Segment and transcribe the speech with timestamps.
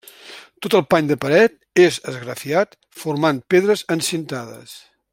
[0.65, 4.79] Tot el pany de paret és esgrafiat formant pedres encintades.